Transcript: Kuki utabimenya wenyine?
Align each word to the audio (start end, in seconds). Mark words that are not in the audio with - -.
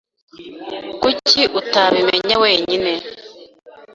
Kuki 1.01 1.41
utabimenya 1.59 2.35
wenyine? 2.43 2.93